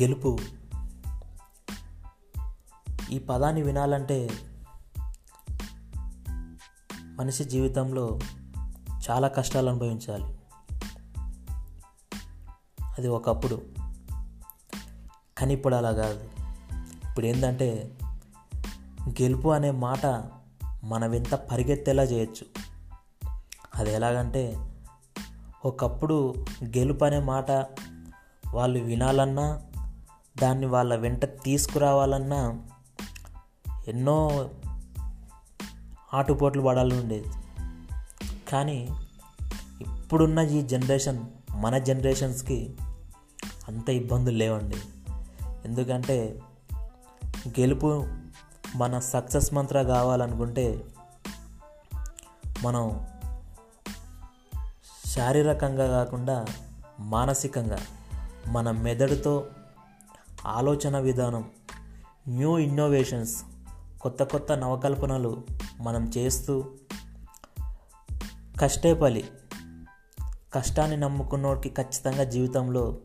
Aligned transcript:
గెలుపు. 0.00 0.38
ఈ 3.10 3.18
పదాన్ని 3.18 3.62
వినాలంటే 3.62 4.30
మనిషి 7.00 7.44
జీవితంలో 7.44 8.18
చాలా 9.10 9.28
కష్టాలు 9.28 9.68
అనుభవించాలి. 9.70 10.38
అది 12.98 13.08
ఒకప్పుడు. 13.08 13.62
కానీ 15.38 15.54
ఇప్పుడు 15.54 15.74
అలా 15.74 15.92
కాదు. 15.92 16.24
ఇప్పుడు 17.10 17.26
ఏంటంటే 17.26 17.98
గెలుపు 19.08 19.48
అనే 19.48 19.70
మాట 19.70 20.30
మన 20.84 21.06
వింత 21.06 21.34
పరిగెత్తేలా 21.34 22.02
చేయొచ్చు. 22.02 22.46
అది 23.74 23.92
ఎలాగంటే 23.92 24.70
ఒకప్పుడు 25.64 26.34
గెలుపు 26.64 27.04
అనే 27.04 27.18
మాట 27.18 27.50
వాళ్ళు 28.50 28.78
వినాలన్నా 28.78 29.62
దాన్ని 30.38 30.66
వాళ్ళ 30.66 30.96
వెంట 30.96 31.24
తీసుకురావాలన్నా 31.24 32.66
ఎన్నో 33.88 34.50
ఆటుపోట్లు 36.14 36.62
పడాలి 36.62 37.00
ఉండేది. 37.00 37.28
కానీ 38.48 38.88
ఇప్పుడున్న 39.80 40.38
ఈ 40.38 40.62
జనరేషన్ 40.62 41.24
మన 41.50 41.78
జనరేషన్స్కి 41.78 42.76
అంత 43.68 43.90
ఇబ్బందులు 43.90 44.36
లేవండి. 44.36 44.76
ఎందుకంటే 45.64 46.40
గెలుపు 47.48 48.06
మన 48.76 48.98
సక్సెస్ 48.98 49.54
మంత్ర 49.54 49.82
కావాలనుకుంటే 49.82 50.84
మనం 52.62 53.06
శారీరకంగా 55.06 55.86
కాకుండా 55.86 56.46
మానసికంగా 57.00 57.78
మన 58.48 58.70
మెదడుతో 58.70 59.46
ఆలోచన 60.46 60.98
విధానం 60.98 61.50
న్యూ 62.28 62.58
ఇన్నోవేషన్స్ 62.58 63.44
కొత్త 64.00 64.22
కొత్త 64.22 64.52
నవకల్పనలు 64.52 65.42
మనం 65.80 66.10
చేస్తూ 66.18 66.64
కష్టే 68.60 68.94
పలి 68.94 69.24
కష్టాన్ని 70.54 70.96
నమ్ముకున్నోడికి 70.96 71.74
ఖచ్చితంగా 71.74 72.24
జీవితంలో 72.24 72.98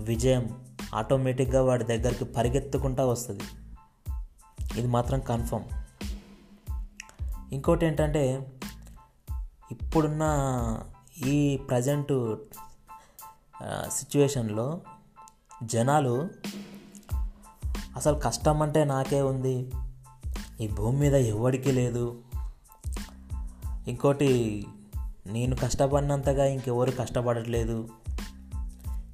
విజయం 0.00 0.64
ఆటోమేటిక్గా 0.94 1.64
వాడి 1.64 1.84
దగ్గరికి 1.84 2.24
పరిగెత్తుకుంటా 2.24 3.04
వస్తుంది. 3.04 3.44
ఇది 4.78 4.86
మాత్రం 4.86 5.20
కన్ఫర్మ్. 5.20 5.64
ఇంకోటి 7.52 7.86
ఏంటంటే 7.86 8.52
ఇప్పుడున్న 9.70 10.24
ఈ 11.26 11.56
ప్రజెంట్ 11.56 12.36
సిచ్యువేషన్లో 13.88 14.80
జనాలు 15.62 16.28
అసలు 17.96 18.18
కష్టం 18.18 18.62
అంటే 18.62 18.84
నాకే 18.84 19.20
ఉంది. 19.22 19.70
ఈ 20.60 20.68
భూమి 20.68 20.98
మీద 20.98 21.14
ఎవడికి 21.14 21.72
లేదు. 21.72 22.18
ఇంకోటి 23.88 24.64
నేను 25.26 25.56
కష్టపడినంతగా 25.56 26.44
ఇంకెవరు 26.44 26.90
కష్టపడట్లేదు. 26.90 27.88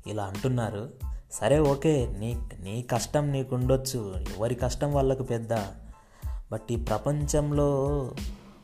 ఇలా 0.06 0.24
అంటున్నారు. 0.24 0.90
సరే 1.32 1.60
ఓకే 1.60 2.16
నీ 2.18 2.40
నీ 2.60 2.82
కష్టం 2.82 3.32
నీకు 3.32 3.54
ఉండొచ్చు 3.54 4.14
ఎవరి 4.36 4.54
కష్టం 4.54 4.94
వాళ్ళకు 4.94 5.22
పెద్ద. 5.22 5.54
బట్ 6.52 6.72
ఈ 6.72 6.76
ప్రపంచంలో 6.76 7.88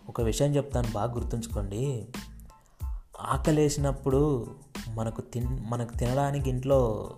ఒక 0.08 0.20
విషయం 0.20 0.56
చెప్తాను 0.56 0.90
బాగా 0.90 1.12
గుర్తుంచుకోండి. 1.12 2.08
ఆకలేసినప్పుడు 3.20 4.46
మనకు 4.88 5.20
తిన్ 5.20 5.58
మనకు 5.70 5.96
తినడానికి 5.96 6.50
ఇంట్లో 6.50 7.10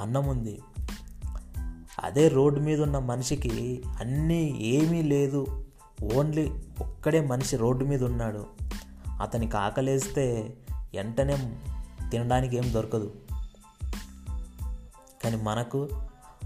అన్నం 0.00 0.26
ఉంది. 0.26 0.62
అదే 2.04 2.28
రోడ్డు 2.28 2.60
మీద 2.60 2.80
ఉన్న 2.80 2.98
మనిషికి 2.98 3.82
అన్నీ 3.98 4.58
ఏమీ 4.60 5.02
లేదు. 5.02 5.66
ఓన్లీ 6.14 6.50
ఒక్కడే 6.80 7.20
మనిషి 7.20 7.56
రోడ్డు 7.56 7.84
మీద 7.84 8.04
ఉన్నాడు. 8.04 8.46
అతనికి 9.20 9.56
ఆకలేస్తే 9.56 10.54
వెంటనే 10.94 11.56
తినడానికి 12.10 12.56
ఏం 12.56 12.72
దొరకదు. 12.74 13.14
కానీ 15.24 15.36
మనకు 15.36 15.88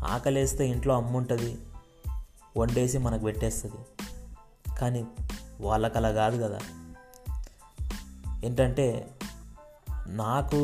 ఆకలేస్తే 0.04 0.68
ఇంట్లో 0.68 0.96
అమ్ముంటుంది 0.96 1.58
వండేసి 2.56 2.98
మనకు 2.98 3.22
పెట్టేస్తుంది. 3.22 4.08
కానీ 4.78 5.06
వాళ్ళకి 5.60 5.98
అలా 5.98 6.10
కాదు 6.10 6.42
కదా. 6.42 6.60
ఏంటంటే 8.44 9.10
నాకు 10.06 10.58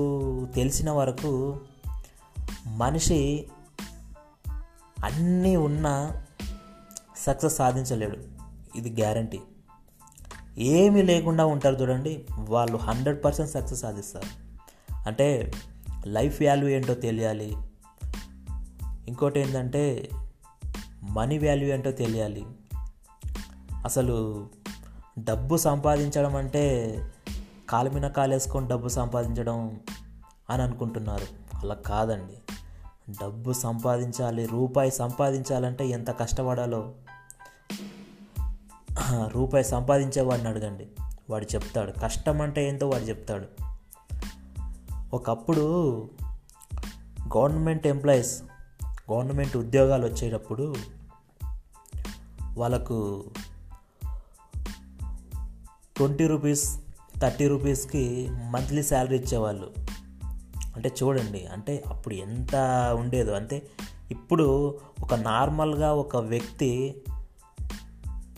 తెలిసిన 0.55 0.91
వరకు 0.91 1.61
మనిషి 2.67 3.49
అన్నీ 5.05 5.57
ఉన్నా 5.57 6.25
సక్సెస్ 7.17 7.57
సాధించలేడు. 7.57 8.17
ఇది 8.79 9.03
గ్యారంటీ. 9.03 9.41
ఏమీ 10.59 11.03
లేకుండా 11.03 11.47
ఉంటారు 11.47 11.75
చూడండి 11.75 12.25
వాళ్ళు 12.39 12.77
హండ్రెడ్ 12.77 13.25
పర్సెంట్ 13.25 13.51
సక్సెస్ 13.51 13.81
సాధిస్తారు. 13.81 14.51
అంటే 15.07 15.53
లైఫ్ 16.07 16.43
వాల్యూ 16.43 16.69
ఏంటో 16.69 16.95
తెలియాలి. 16.95 17.57
ఇంకోటి 19.09 19.41
ఏంటంటే 19.41 20.11
మనీ 21.11 21.39
వాల్యూ 21.39 21.69
ఏంటో 21.69 21.91
తెలియాలి. 21.91 22.47
అసలు 23.85 24.49
డబ్బు 25.19 25.57
సంపాదించడం 25.57 26.37
అంటే 26.37 26.97
కాలు 27.71 27.91
మీద 27.91 28.03
కాలేసుకొని 28.03 28.69
డబ్బు 28.69 28.89
సంపాదించడం 28.89 29.81
అని 30.51 30.63
అనుకుంటున్నారు. 30.63 31.27
అలా 31.57 31.75
కాదండి. 31.75 32.50
డబ్బు 33.11 33.53
సంపాదించాలి 33.53 34.47
రూపాయి 34.47 34.91
సంపాదించాలంటే 34.91 35.89
ఎంత 35.89 36.11
కష్టపడాలో? 36.11 36.93
రూపాయి 39.29 39.65
సంపాదించేవాడిని 39.65 40.49
అడగండి. 40.49 40.87
వాడు 41.31 41.47
చెప్తాడు. 41.55 41.93
కష్టం 42.01 42.41
అంటే 42.41 42.69
ఏంటో 42.69 42.89
వాడు 42.89 43.03
చెప్తాడు. 43.03 43.47
ఒకప్పుడు 45.15 45.61
గవర్నమెంట్ 47.37 47.87
ఎంప్లాయీస్ 47.87 48.43
గవర్నమెంట్ 49.13 49.57
ఉద్యోగాలు 49.57 50.07
వచ్చేటప్పుడు 50.07 50.75
వాళ్ళకు 52.57 53.25
ట్వంటీ 55.97 56.27
రూపీస్ 56.27 56.79
థర్టీ 57.21 57.49
రూపీస్కి 57.49 58.29
మంత్లీ 58.31 58.83
శాలరీ 58.83 59.17
ఇచ్చేవాళ్ళు. 59.19 59.71
అంటే 60.81 60.95
చూడండి 61.03 61.47
అంటే 61.47 61.85
అప్పుడు 61.87 62.15
ఎంత 62.15 62.57
ఉండేదో. 62.99 63.33
అంటే 63.33 63.63
ఇప్పుడు 64.11 64.79
ఒక 65.01 65.15
నార్మల్గా 65.15 65.95
ఒక 65.95 66.17
వ్యక్తి 66.17 67.03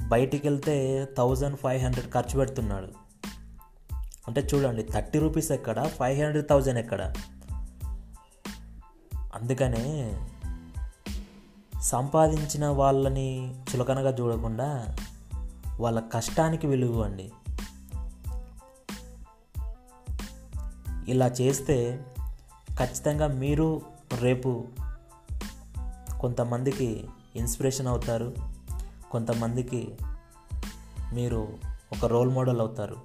బయటికి 0.08 0.48
వెళ్తే 0.48 1.06
థౌజండ్ 1.16 1.56
ఫైవ్ 1.56 1.82
హండ్రెడ్ 1.82 2.12
ఖర్చు 2.12 2.38
పెడుతున్నాడు. 2.38 2.88
అంటే 4.28 4.48
చూడండి 4.54 4.82
థర్టీ 4.82 5.18
రూపీస్ 5.18 5.52
ఎక్కడ 5.52 5.86
ఫైవ్ 5.86 6.24
హండ్రెడ్ 6.24 6.48
థౌజండ్ 6.48 6.78
ఎక్కడ? 6.78 7.14
అందుకనే 9.14 10.18
సంపాదించిన 11.82 12.66
వాళ్ళని 12.66 13.60
చులకనగా 13.62 14.16
చూడకుండా 14.20 14.96
వాళ్ళ 15.80 16.00
కష్టానికి 16.00 16.66
విలువండి 16.66 17.32
ఇలా 21.08 21.26
చేస్తే 21.26 22.04
ఖచ్చితంగా 22.82 23.26
మీరు 23.26 23.82
రేపు 24.20 24.66
కొంతమందికి 26.20 27.04
ఇన్స్పిరేషన్ 27.36 27.86
అవుతారు. 27.86 28.34
కొంతమందికి 29.10 29.94
మీరు 31.12 31.58
ఒక 31.66 32.04
రోల్ 32.04 32.30
మోడల్ 32.30 32.60
అవుతారు. 32.60 32.96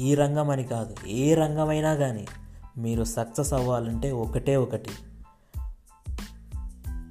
ఈ 0.00 0.14
రంగం 0.14 0.50
అని 0.50 0.64
కాదు 0.64 0.96
ఏ 1.06 1.34
రంగమైనా 1.34 1.94
కానీ 1.94 2.26
మీరు 2.78 3.04
సక్సెస్ 3.04 3.52
అవ్వాలంటే 3.52 4.12
ఒకటే 4.12 4.56
ఒకటి. 4.56 4.90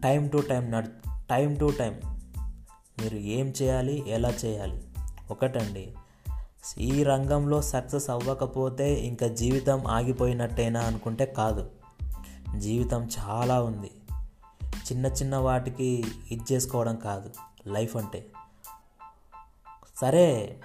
టైం 0.04 0.28
టు 0.28 0.38
టైం 0.50 0.72
నడు 0.72 0.88
టైం 1.30 1.56
టు 1.56 1.74
టైం 1.80 2.02
మీరు 3.02 3.16
ఏం 3.16 3.54
చేయాలి 3.62 4.04
ఎలా 4.08 4.30
చేయాలి? 4.46 4.84
ఒకటండి 5.32 5.94
ఈ 6.78 7.04
రంగంలో 7.04 7.62
సక్సెస్ 7.62 8.10
అవ్వకపోతే 8.10 8.94
ఇంకా 8.94 9.28
జీవితం 9.28 9.88
ఆగిపోయినట్టేనా 9.88 10.80
అనుకుంటే 10.80 11.26
కాదు. 11.26 11.70
జీవితం 12.58 13.10
చాలా 13.20 13.62
ఉంది. 13.62 13.92
చిన్న 14.64 15.06
చిన్న 15.06 15.36
వాటికి 15.36 16.04
ఇది 16.32 16.54
చేసుకోవడం 16.54 16.96
కాదు. 16.96 17.30
లైఫ్ 17.68 17.98
అంటే. 17.98 18.26
సరే 20.02 20.58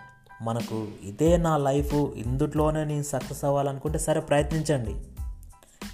మనకు 0.42 0.88
ఇదే 1.02 1.36
నా 1.36 1.56
లైఫ్ 1.56 1.94
ఇందుట్లోనే 1.94 2.84
నేను 2.84 3.02
సక్సెస్ 3.02 3.44
అవ్వాలనుకుంటే 3.44 3.98
సరే 3.98 4.20
ప్రయత్నించండి. 4.20 5.04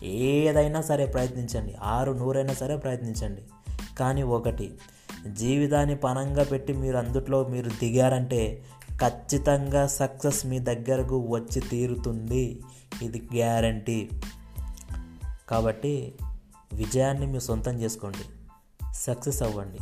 ఏదైనా 0.06 0.82
సరే 0.82 1.06
ప్రయత్నించండి. 1.06 1.74
ఆరు 1.82 2.12
నూరైనా 2.12 2.54
సరే 2.54 2.76
ప్రయత్నించండి. 2.76 3.42
కానీ 3.98 4.22
ఒకటి 4.22 4.74
జీవితాన్ని 5.32 5.96
పనంగా 5.96 6.44
పెట్టి 6.44 6.72
మీరు 6.72 6.96
అందుట్లో 6.96 7.44
మీరు 7.44 7.70
దిగారంటే 7.70 8.64
ఖచ్చితంగా 9.00 9.86
సక్సెస్ 9.86 10.46
మీ 10.46 10.58
దగ్గరకు 10.58 11.26
వచ్చి 11.28 11.60
తీరుతుంది. 11.60 12.62
ఇది 13.02 13.28
గ్యారంటీ. 13.34 14.10
కాబట్టి 15.48 16.14
విజయాన్ని 16.72 17.26
మీరు 17.26 17.40
సొంతం 17.40 17.80
చేసుకోండి. 17.80 18.24
సక్సెస్ 18.94 19.42
అవ్వండి. 19.42 19.78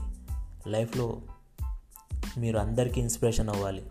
లైఫ్లో 0.70 1.20
మీరు 2.38 2.58
అందరికీ 2.58 3.00
ఇన్స్పిరేషన్ 3.00 3.48
అవ్వాలి. 3.48 3.82